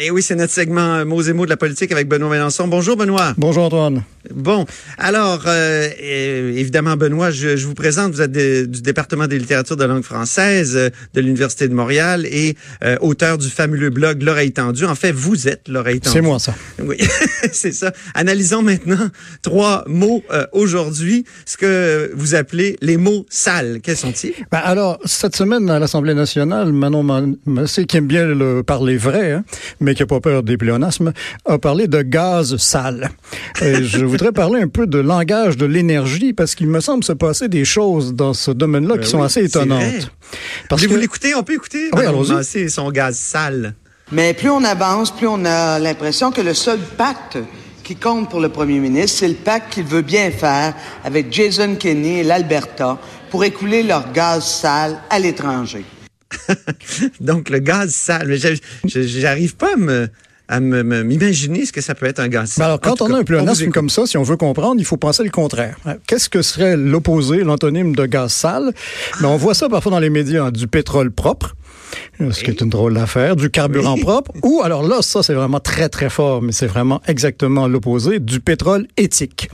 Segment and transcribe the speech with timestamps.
[0.00, 2.68] Et oui, c'est notre segment euh, mots et mots de la politique avec Benoît Mélenchon.
[2.68, 3.34] Bonjour Benoît.
[3.36, 4.04] Bonjour Antoine.
[4.32, 4.64] Bon,
[4.96, 5.88] alors euh,
[6.54, 10.04] évidemment Benoît, je, je vous présente, vous êtes de- du département des littératures de langue
[10.04, 12.54] française euh, de l'Université de Montréal et
[12.84, 14.84] euh, auteur du fabuleux blog L'oreille tendue.
[14.84, 16.14] En fait, vous êtes l'oreille tendue.
[16.14, 16.54] C'est moi ça.
[16.80, 16.98] Oui,
[17.52, 17.92] c'est ça.
[18.14, 19.08] Analysons maintenant
[19.42, 23.80] trois mots euh, aujourd'hui, ce que vous appelez les mots sales.
[23.82, 24.34] Quels sont-ils?
[24.52, 28.96] Ben alors, cette semaine à l'Assemblée nationale, Manon Man- Massé, qui aime bien le parler
[28.96, 29.44] vrai, hein,
[29.80, 31.12] mais qui n'a pas peur des pléonasmes,
[31.46, 33.10] a parlé de gaz sale.
[33.62, 37.12] Et je voudrais parler un peu de langage de l'énergie, parce qu'il me semble se
[37.12, 40.10] passer des choses dans ce domaine-là Ben qui sont oui, assez étonnantes.
[40.68, 41.34] Parce que, l'écouter?
[41.34, 42.02] On peut écouter oui,
[42.54, 43.74] et son gaz sale.
[44.10, 47.38] Mais plus on avance, plus on a l'impression que le seul pacte
[47.84, 50.74] qui compte pour le premier ministre, c'est le pacte qu'il veut bien faire
[51.04, 52.98] avec Jason Kenney et l'Alberta
[53.30, 55.84] pour écouler leur gaz sale à l'étranger.
[57.20, 58.28] Donc, le gaz sale.
[58.28, 58.38] Mais
[58.84, 60.08] J'arrive pas à me
[60.50, 62.64] à m'imaginer ce que ça peut être un gaz Ben sale.
[62.64, 64.96] alors, quand on cas, a un pléonasme comme ça, si on veut comprendre, il faut
[64.96, 65.76] penser le contraire.
[65.84, 65.96] Hein.
[66.06, 68.72] Qu'est-ce que serait l'opposé, l'antonyme de gaz sale?
[69.20, 71.54] Ben, on voit ça parfois dans les médias, hein, du pétrole propre,
[72.18, 74.00] ce qui est une drôle d'affaire, du carburant Oui.
[74.00, 78.18] propre, ou alors là, ça c'est vraiment très très fort, mais c'est vraiment exactement l'opposé,
[78.18, 79.50] du pétrole éthique.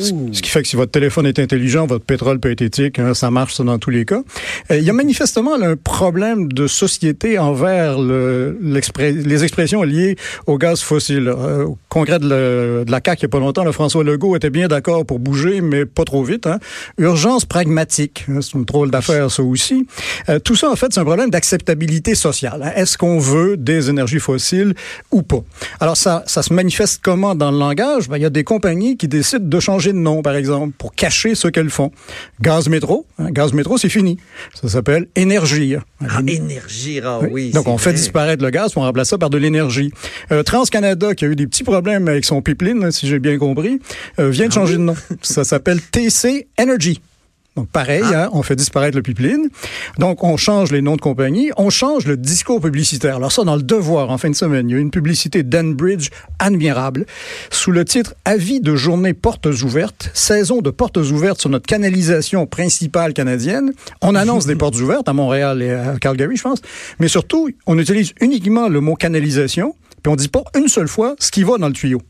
[0.00, 3.14] Ce qui fait que si votre téléphone est intelligent, votre pétrole peut être éthique, hein,
[3.14, 4.22] ça marche ça dans tous les cas.
[4.70, 10.16] Euh, Il y a manifestement là, un problème de société envers le, les expressions liées
[10.46, 11.28] au gaz fossile.
[11.28, 14.02] Euh, au congrès de, le- de la CAQ il n'y a pas longtemps, le François
[14.04, 16.46] Legault était bien d'accord pour bouger, mais pas trop vite.
[16.46, 16.58] Hein.
[16.98, 19.86] Urgence pragmatique, hein, c'est une drôle d'affaire ça aussi.
[20.28, 22.62] Euh, tout ça, en fait, c'est un problème d'acceptabilité sociale.
[22.64, 22.72] hein.
[22.76, 24.74] Est-ce qu'on veut des énergies fossiles
[25.10, 25.42] ou pas?
[25.80, 28.08] Alors, ça, ça se manifeste comment dans le langage?
[28.08, 30.94] Ben, Il y a des compagnies qui décident de changer de nom, par exemple, pour
[30.94, 31.90] cacher ce qu'elles font.
[32.40, 34.18] Gaz métro, hein, gaz métro, c'est fini.
[34.60, 35.74] Ça s'appelle énergie.
[35.76, 35.82] hein.
[36.08, 37.50] Ah, énergie, ah oui.
[37.50, 37.98] Donc, on fait vrai.
[37.98, 39.92] disparaître le gaz, puis on remplace ça par de l'énergie.
[40.32, 43.80] Euh, TransCanada, qui a eu des petits problèmes avec son pipeline, si j'ai bien compris,
[44.18, 44.96] euh, vient de changer de nom.
[45.22, 47.00] Ça s'appelle TC Energy.
[47.60, 49.50] Donc, pareil, hein, on fait disparaître le pipeline.
[49.98, 53.16] Donc, on change les noms de compagnie, on change le discours publicitaire.
[53.16, 55.42] Alors ça, dans le Devoir, en fin de semaine, il y a eu une publicité
[55.42, 57.04] d'Enbridge admirable
[57.50, 62.46] sous le titre «Avis de journée portes ouvertes, saison de portes ouvertes sur notre canalisation
[62.46, 63.74] principale canadienne».
[64.00, 66.62] On annonce des portes ouvertes à Montréal et à Calgary, je pense.
[66.98, 71.14] Mais surtout, on utilise uniquement le mot «canalisation», puis on dit pas une seule fois
[71.18, 72.00] ce qui va dans le tuyau.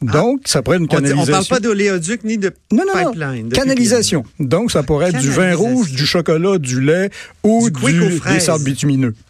[0.00, 1.32] Donc, ça pourrait être une On, dit- on canalisation.
[1.32, 3.44] parle pas d'oléoduc ni de Non, non, pipeline.
[3.44, 3.50] non.
[3.50, 4.24] Canalisation.
[4.40, 5.68] Donc, ça pourrait être du vin Canalisation.
[5.74, 7.10] rouge, du chocolat, du lait
[7.44, 9.14] ou Du du- des sables bitumineux.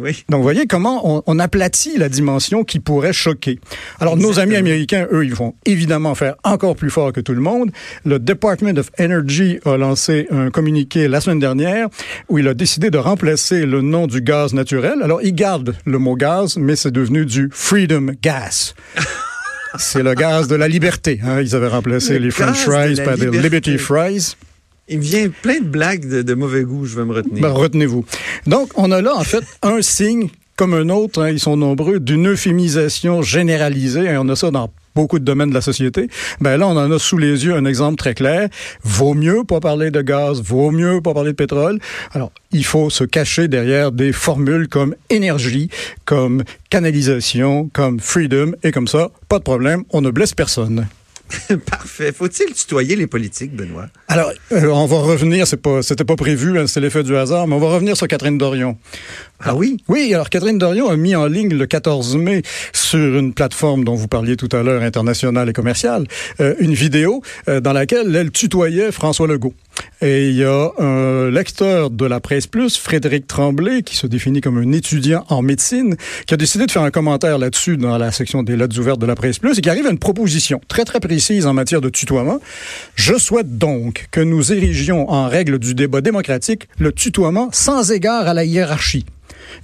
[0.00, 0.24] Oui.
[0.30, 3.58] Donc, vous voyez comment on, on aplatit la dimension qui pourrait choquer.
[3.98, 7.42] Alors, nos amis américains, eux, ils vont évidemment faire encore plus fort que tout le
[7.42, 7.70] monde.
[8.06, 11.88] Le Department of Energy a lancé un communiqué la semaine dernière
[12.30, 15.02] où il a décidé de remplacer le nom du gaz naturel.
[15.02, 18.72] Alors, il garde le mot gaz, mais c'est devenu du Freedom Gas.
[19.78, 21.20] C'est le gaz de la liberté.
[21.24, 21.40] hein.
[21.40, 23.30] Ils avaient remplacé Le les French de fries par des.
[23.30, 24.34] Liberty fries.
[24.88, 27.40] Il me vient plein de blagues de, de mauvais goût, je vais me retenir.
[27.40, 28.04] Ben, retenez-vous.
[28.46, 32.00] Donc, on a là, en fait, un signe, comme un autre, hein, ils sont nombreux,
[32.00, 34.04] d'une euphémisation généralisée.
[34.06, 36.08] Et on a ça dans beaucoup de domaines de la société.
[36.40, 38.48] Ben là, on en a sous les yeux un exemple très clair.
[38.82, 41.78] Vaut mieux pas parler de gaz, vaut mieux pas parler de pétrole.
[42.12, 45.70] Alors, il faut se cacher derrière des formules comme énergie,
[46.04, 50.86] comme canalisation, comme freedom, et comme ça, pas de problème, on ne blesse personne.
[51.70, 52.12] Parfait.
[52.12, 53.86] Faut-il tutoyer les politiques, Benoît?
[54.08, 57.46] Alors, euh, on va revenir, c'est pas, c'était pas prévu, hein, c'est l'effet du hasard,
[57.46, 58.76] mais on va revenir sur Catherine Dorion.
[59.42, 59.78] Ah oui?
[59.88, 62.42] Oui, alors Catherine Dorion a mis en ligne le 14 mai
[62.74, 66.06] sur une plateforme dont vous parliez tout à l'heure, internationale et commerciale,
[66.40, 69.54] euh, une vidéo euh, dans laquelle elle tutoyait François Legault.
[70.02, 74.42] Et il y a un lecteur de la Presse Plus, Frédéric Tremblay, qui se définit
[74.42, 75.96] comme un étudiant en médecine,
[76.26, 79.06] qui a décidé de faire un commentaire là-dessus dans la section des lettres ouvertes de
[79.06, 81.88] la Presse Plus et qui arrive à une proposition très très précise en matière de
[81.88, 82.40] tutoiement.
[82.94, 88.28] Je souhaite donc que nous érigions en règle du débat démocratique le tutoiement sans égard
[88.28, 89.06] à la hiérarchie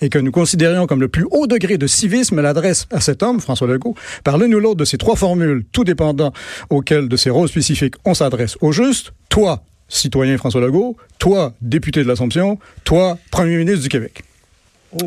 [0.00, 3.41] et que nous considérions comme le plus haut degré de civisme l'adresse à cet homme,
[3.41, 3.94] François Legault,
[4.25, 6.33] par l'une ou l'autre de ces trois formules, tout dépendant
[6.71, 12.03] auxquelles de ces rôles spécifiques on s'adresse au juste, toi, citoyen François Legault, toi, député
[12.03, 14.23] de l'Assomption, toi, premier ministre du Québec.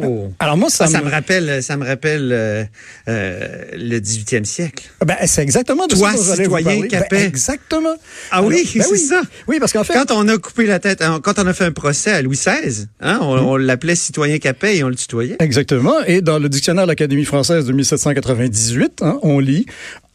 [0.03, 0.31] Oh.
[0.39, 1.05] Alors moi, ça, Ah, ça me...
[1.05, 2.63] me rappelle, ça me rappelle euh,
[3.07, 4.89] euh, le 18e siècle.
[5.05, 6.81] Ben, c'est exactement de Toi, ça citoyen parler.
[6.81, 7.23] Ben, Capet.
[7.25, 7.95] exactement.
[8.31, 9.21] Ah oui, ben c'est ça.
[9.47, 11.65] Oui, parce qu'en fait, Quand on a coupé la tête, hein, quand on a fait
[11.65, 13.45] un procès à Louis XVI, hein, on, Hmm.
[13.45, 15.37] on l'appelait citoyen Capet et on le tutoyait.
[15.39, 15.95] Exactement.
[16.05, 19.65] Et dans le dictionnaire de l'Académie française de 1798, hein, on lit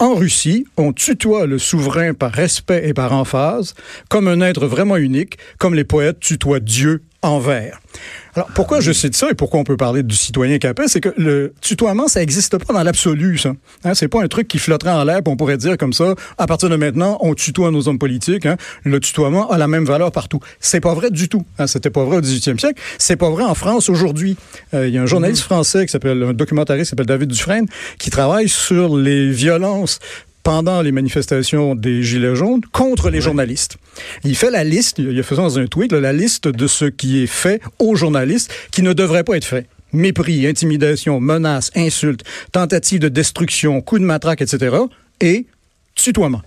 [0.01, 3.75] En Russie, on tutoie le souverain par respect et par emphase,
[4.09, 7.81] comme un être vraiment unique, comme les poètes tutoient Dieu envers.
[8.37, 11.15] Alors, pourquoi je cite ça et pourquoi on peut parler du citoyen capet, c'est que
[11.17, 13.53] le tutoiement, ça n'existe pas dans l'absolu, ça.
[13.85, 16.47] Hein, c'est pas un truc qui flotterait en l'air, on pourrait dire comme ça, à
[16.47, 18.47] partir de maintenant, on tutoie nos hommes politiques.
[18.47, 18.57] Hein.
[18.83, 20.41] Le tutoiement a la même valeur partout.
[20.59, 21.45] C'est pas vrai du tout.
[21.59, 21.69] Hein.
[21.69, 22.81] C'était pas vrai au 18e siècle.
[22.99, 24.37] C'est pas vrai en France aujourd'hui.
[24.75, 27.67] Euh, Il y a un journaliste français qui s'appelle, un documentariste qui s'appelle David Dufresne,
[27.99, 30.01] qui travaille sur les violences
[30.45, 33.79] pendant les manifestations des Gilets jaunes contre les journalistes.
[34.23, 36.67] Il fait la liste, il a fait ça dans un tweet, là, la liste de
[36.69, 39.67] ce qui est fait aux journalistes qui ne devrait pas être fait.
[39.93, 44.77] Mépris, intimidation, menaces, insultes, tentatives de destruction, coups de matraque, etc.
[45.21, 45.47] Et
[45.95, 46.43] tutoiement.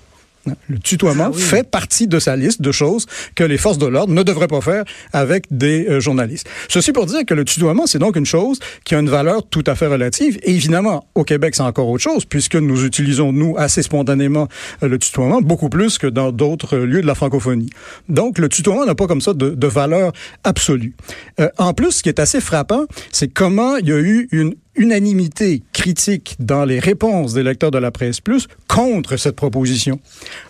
[0.69, 1.41] Le tutoiement Ah oui.
[1.41, 3.05] fait partie de sa liste de choses
[3.35, 4.83] que les forces de l'ordre ne devraient pas faire
[5.13, 6.47] avec des euh, journalistes.
[6.67, 9.63] Ceci pour dire que le tutoiement, c'est donc une chose qui a une valeur tout
[9.67, 10.37] à fait relative.
[10.43, 14.47] Et évidemment, au Québec, c'est encore autre chose, puisque nous utilisons, nous, assez spontanément
[14.83, 17.69] euh, le tutoiement, beaucoup plus que dans d'autres euh, lieux de la francophonie.
[18.09, 20.11] Donc, le tutoiement n'a pas comme ça de, de valeur
[20.43, 20.95] absolue.
[21.39, 24.55] Euh, en plus, ce qui est assez frappant, c'est comment il y a eu une
[24.77, 29.99] unanimité critique dans les réponses des lecteurs de la presse plus contre cette proposition.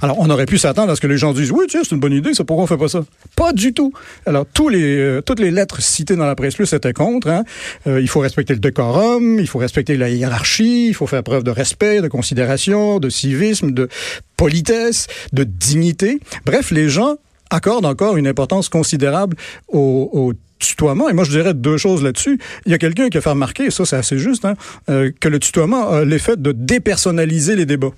[0.01, 2.13] Alors, on aurait pu s'attendre à ce que les gens disent oui, c'est une bonne
[2.13, 3.05] idée, c'est pourquoi on fait pas ça?
[3.35, 3.93] Pas du tout.
[4.25, 7.29] Alors, tous les, euh, toutes les lettres citées dans la presse plus étaient contre.
[7.29, 7.43] Hein.
[7.87, 11.43] Euh, il faut respecter le décorum, il faut respecter la hiérarchie, il faut faire preuve
[11.43, 13.87] de respect, de considération, de civisme, de
[14.35, 16.19] politesse, de dignité.
[16.45, 17.17] Bref, les gens
[17.49, 19.37] accordent encore une importance considérable
[19.69, 21.09] au, au tutoiement.
[21.09, 22.39] Et moi, je dirais deux choses là-dessus.
[22.65, 24.55] Il y a quelqu'un qui a fait remarquer, et ça c'est assez juste, hein,
[24.89, 27.91] euh, que le tutoiement a l'effet de dépersonnaliser les débats.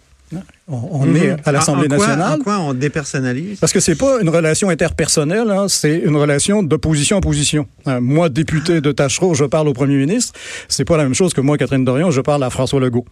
[0.67, 1.15] On, on Mhm.
[1.17, 2.39] est à l'Assemblée nationale.
[2.39, 3.57] En quoi on dépersonnalise?
[3.59, 7.65] Parce que c'est pas une relation interpersonnelle, hein, c'est une relation d'opposition en position.
[7.87, 10.33] Hein, moi, député de Tachereau, je parle au premier ministre.
[10.67, 13.05] C'est pas la même chose que moi, Catherine Dorion, je parle à François Legault.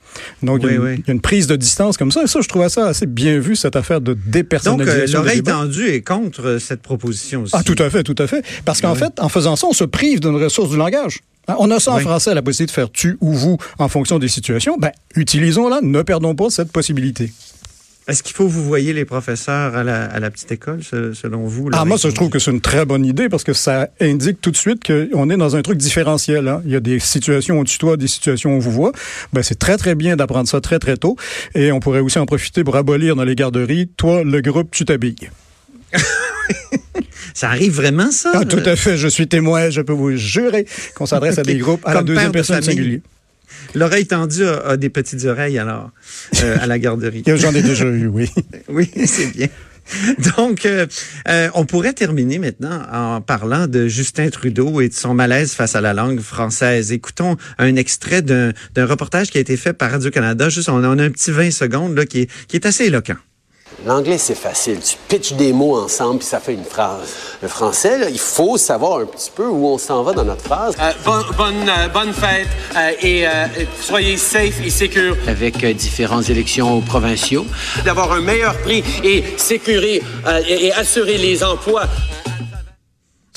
[0.44, 0.94] Donc, il y a une- oui.
[1.00, 2.22] il y, a une prise de distance comme ça.
[2.24, 5.20] Et ça, je trouvais ça assez bien vu, cette affaire de Donc, euh, dépersonnalisation.
[5.20, 7.54] l'oreille tendue est contre euh, cette proposition aussi.
[7.58, 8.46] Ah, tout à fait, tout à fait.
[8.66, 11.22] Parce qu'en fait, en faisant ça, on se prive d'une ressource du langage.
[11.48, 12.04] Hein, On a ça en Oui.
[12.04, 14.78] français, la possibilité de faire tu ou vous en fonction des situations.
[14.78, 17.32] Ben, utilisons-la, ne perdons pas cette possibilité.
[18.10, 21.14] Est-ce qu'il faut que vous voyez les professeurs à la, à la petite école, se-
[21.14, 21.70] selon vous?
[21.74, 24.40] Ah, moi, ça, je trouve que c'est une très bonne idée parce que ça indique
[24.40, 26.48] tout de suite qu'on est dans un truc différentiel.
[26.48, 26.62] hein.
[26.64, 28.94] Il y a des situations où on tutoie, des situations où on vous voit.
[29.34, 31.18] Ben, c'est très, très bien d'apprendre ça très, très tôt.
[31.54, 34.86] Et on pourrait aussi en profiter pour abolir dans les garderies, toi, le groupe, tu
[34.86, 35.30] t'habilles.
[37.34, 38.32] Ça arrive vraiment, ça?
[38.34, 40.66] Ah, tout à fait, je suis témoin, je peux vous jurer
[40.96, 42.76] qu'on s'adresse à des groupes à la Comme deuxième père de personne famille.
[42.78, 43.02] singulier.
[43.76, 45.92] L'oreille tendue a, a des petites oreilles, alors,
[46.44, 47.24] euh, à la garderie.
[47.36, 48.30] J'en ai déjà eu, oui.
[48.70, 49.48] Oui, c'est bien.
[50.36, 50.86] Donc, euh,
[51.30, 55.76] euh, on pourrait terminer maintenant en parlant de Justin Trudeau et de son malaise face
[55.76, 56.92] à la langue française.
[56.92, 58.52] Écoutons un extrait d'un
[58.86, 60.50] reportage qui a été fait par Radio-Canada.
[60.50, 63.16] Juste, on en a un petit 20 secondes là, qui, est, qui est assez éloquent.
[63.86, 64.80] L'anglais, c'est facile.
[64.80, 67.14] Tu pitches des mots ensemble, puis ça fait une phrase.
[67.42, 70.44] Le français, là, il faut savoir un petit peu où on s'en va dans notre
[70.44, 70.74] phrase.
[70.82, 73.46] Euh, bonne, bonne, euh, bonne fête euh, et euh,
[73.80, 77.46] soyez safe et sécure avec euh, différentes élections provinciaux.
[77.86, 81.84] d'avoir un meilleur prix et sécurer euh, et, et assurer les emplois.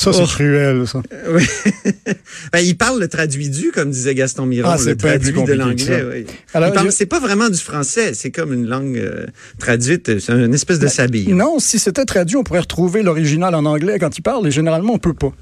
[0.02, 0.26] Ça, c'est Oh.
[0.26, 1.02] cruel, ça.
[1.30, 1.44] Oui.
[2.52, 5.52] ben, il parle le traduit du, comme disait Gaston Miron, Ah, le traduit plus de
[5.52, 6.04] l'anglais.
[6.10, 6.26] Oui.
[6.54, 9.26] Je- C'est pas vraiment du français, c'est comme une langue euh,
[9.58, 11.32] traduite, c'est une espèce de sabille.
[11.34, 14.94] Non, si c'était traduit, on pourrait retrouver l'original en anglais quand il parle, et généralement,
[14.94, 15.32] on peut pas.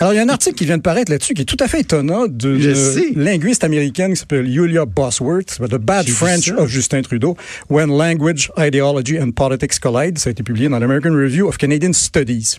[0.00, 1.68] Alors, il y a un article qui vient de paraître là-dessus qui est tout à
[1.68, 2.74] fait étonnant d'une
[3.14, 7.36] linguiste américaine qui s'appelle Julia Bosworth, The Bad French of Justin Trudeau,
[7.70, 10.18] When Language, Ideology and Politics Collide.
[10.18, 12.58] Ça a été publié dans l'American Review of Canadian Studies.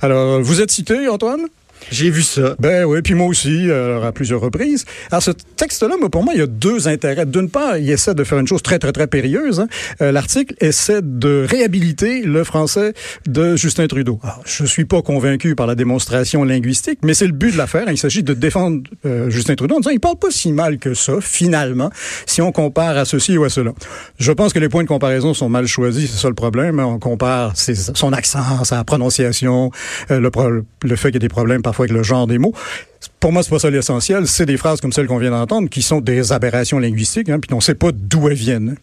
[0.00, 1.46] Alors, vous êtes cité, Antoine?
[1.90, 2.54] J'ai vu ça.
[2.58, 4.84] Ben oui, puis moi aussi, euh, à plusieurs reprises.
[5.10, 7.24] Alors, ce texte-là, pour moi, il y a deux intérêts.
[7.26, 9.60] D'une part, il essaie de faire une chose très, très, très périlleuse.
[9.60, 9.68] hein.
[10.02, 12.92] Euh, L'article essaie de réhabiliter le français
[13.26, 14.18] de Justin Trudeau.
[14.22, 17.84] Alors, je suis pas convaincu par la démonstration linguistique, mais c'est le but de l'affaire.
[17.90, 20.94] Il s'agit de défendre euh, Justin Trudeau en disant il parle pas si mal que
[20.94, 21.90] ça, finalement,
[22.26, 23.72] si on compare à ceci ou à cela.
[24.18, 26.80] Je pense que les points de comparaison sont mal choisis, c'est ça le problème.
[26.80, 29.70] On compare son accent, sa prononciation,
[30.10, 30.30] euh, le,
[30.82, 32.54] le fait qu'il y a des problèmes parfois avec le genre des mots.
[33.20, 34.26] Pour moi, c'est pas ça l'essentiel.
[34.26, 37.52] C'est des phrases comme celles qu'on vient d'entendre qui sont des aberrations linguistiques, hein, puis
[37.52, 38.76] on sait pas d'où elles viennent.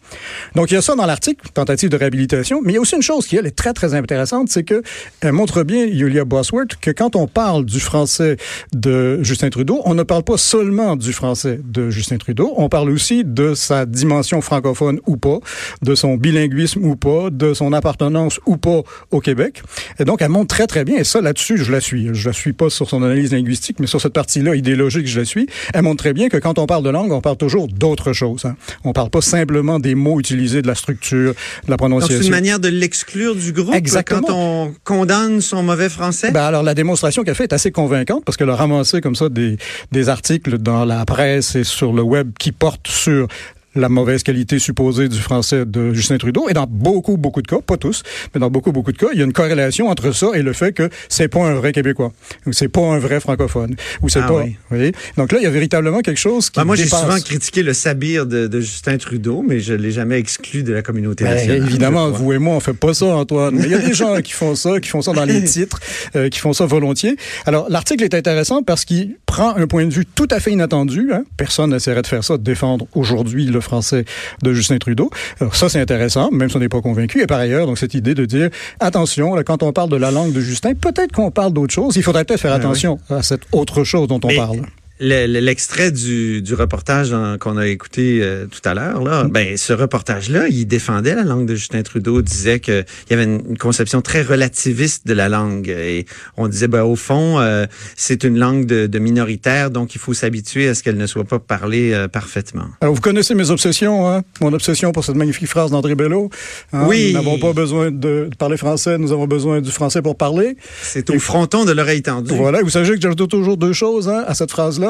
[0.54, 2.60] Donc, il y a ça dans l'article, tentative de réhabilitation.
[2.62, 4.82] Mais il y a aussi une chose qui, elle, est très, très intéressante, c'est que
[5.20, 8.36] elle montre bien, Julia Bosworth, que quand on parle du français
[8.72, 12.90] de Justin Trudeau, on ne parle pas seulement du français de Justin Trudeau, on parle
[12.90, 15.38] aussi de sa dimension francophone ou pas,
[15.82, 19.62] de son bilinguisme ou pas, de son appartenance ou pas au Québec.
[19.98, 22.10] Et donc, elle montre très, très bien, et ça, là-dessus, je la suis.
[22.12, 25.24] Je la suis pas sur son analyse linguistique, mais sur cette partie-là idéologique, je la
[25.24, 25.46] suis.
[25.72, 28.44] Elle montre très bien que quand on parle de langue, on parle toujours d'autre chose.
[28.44, 28.56] Hein.
[28.82, 31.32] On parle pas simplement des mots utilisés, de la structure,
[31.64, 32.18] de la prononciation.
[32.18, 34.22] C'est une manière de l'exclure du groupe Exactement.
[34.22, 36.32] quand on condamne son mauvais français?
[36.32, 39.28] Ben alors, la démonstration qu'elle fait est assez convaincante parce qu'elle a ramassé comme ça
[39.28, 39.58] des,
[39.92, 43.28] des articles dans la presse et sur le web qui portent sur
[43.76, 46.48] la mauvaise qualité supposée du français de Justin Trudeau.
[46.48, 48.02] Et dans beaucoup, beaucoup de cas, pas tous,
[48.34, 50.52] mais dans beaucoup, beaucoup de cas, il y a une corrélation entre ça et le
[50.52, 52.12] fait que c'est pas un vrai Québécois,
[52.46, 54.44] ou c'est pas un vrai francophone, ou c'est ah pas.
[54.70, 54.92] Oui.
[55.16, 56.58] Donc là, il y a véritablement quelque chose qui.
[56.58, 60.18] Ben moi, j'ai souvent critiqué le sabir de, de, Justin Trudeau, mais je l'ai jamais
[60.18, 61.56] exclu de la communauté ben, nationale.
[61.58, 63.56] Évidemment, vous et moi, on fait pas ça, Antoine.
[63.56, 65.80] Mais il y a des gens qui font ça, qui font ça dans les titres,
[66.14, 67.16] euh, qui font ça volontiers.
[67.44, 71.12] Alors, l'article est intéressant parce qu'il prend un point de vue tout à fait inattendu.
[71.12, 71.24] Hein.
[71.36, 74.06] Personne n'essaierait de faire ça, de défendre aujourd'hui le français
[74.42, 75.10] de Justin Trudeau.
[75.40, 77.20] Alors ça, c'est intéressant, même si on n'est pas convaincu.
[77.20, 78.48] Et par ailleurs, donc cette idée de dire,
[78.80, 81.96] attention, là, quand on parle de la langue de Justin, peut-être qu'on parle d'autre chose.
[81.96, 84.62] Il faudrait peut-être faire ben attention à cette autre chose dont on parle
[84.98, 89.30] l'extrait du, du reportage qu'on a écouté euh, tout à l'heure, là, mm.
[89.30, 93.58] ben ce reportage-là, il défendait la langue de Justin Trudeau, disait qu'il y avait une,
[93.58, 98.38] conception très relativiste de la langue et on disait ben au fond euh, c'est une
[98.38, 101.92] langue de, de, minoritaire, donc il faut s'habituer à ce qu'elle ne soit pas parlée
[101.92, 102.66] euh, parfaitement.
[102.80, 104.22] Alors vous connaissez mes obsessions, hein?
[104.40, 106.30] mon obsession pour cette magnifique phrase d'André Bello.
[106.72, 106.86] Hein?
[106.86, 107.12] Oui.
[107.12, 110.56] Nous n'avons pas besoin de parler français, nous avons besoin du français pour parler.
[110.82, 112.34] C'est au fronton de l'oreille tendue.
[112.34, 114.85] Voilà, vous savez que j'ajoute toujours deux choses hein, à cette phrase-là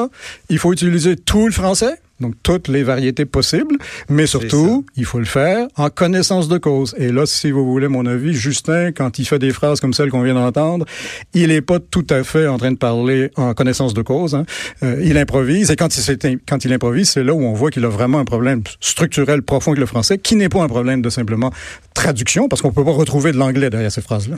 [0.49, 3.77] il faut utiliser tout le français, donc toutes les variétés possibles,
[4.09, 6.95] mais surtout, il faut le faire en connaissance de cause.
[6.97, 10.09] Et là, si vous voulez mon avis, Justin, quand il fait des phrases comme celles
[10.09, 10.85] qu'on vient d'entendre,
[11.33, 14.33] il n'est pas tout à fait en train de parler en connaissance de cause.
[14.33, 14.45] Hein.
[14.81, 17.85] Euh, il improvise, et quand il, quand il improvise, c'est là où on voit qu'il
[17.85, 21.09] a vraiment un problème structurel profond avec le français, qui n'est pas un problème de
[21.09, 21.51] simplement
[21.93, 24.37] traduction, parce qu'on peut pas retrouver de l'anglais derrière ces phrases-là.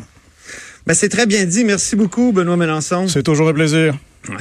[0.85, 1.63] Ben, c'est très bien dit.
[1.63, 3.07] Merci beaucoup, Benoît Mélenchon.
[3.07, 3.95] C'est toujours un plaisir.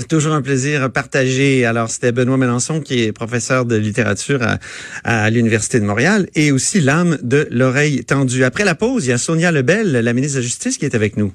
[0.09, 1.65] Toujours un plaisir partagé.
[1.65, 4.59] Alors, c'était Benoît Mélenchon qui est professeur de littérature à,
[5.05, 8.45] à l'Université de Montréal et aussi l'âme de l'oreille tendue.
[8.45, 10.95] Après la pause, il y a Sonia Lebel, la ministre de la Justice, qui est
[10.95, 11.33] avec nous.